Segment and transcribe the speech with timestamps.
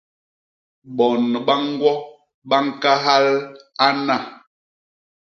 [0.97, 1.91] Bon ba ñgwo
[2.49, 3.27] ba ñkahal
[3.87, 4.15] ana.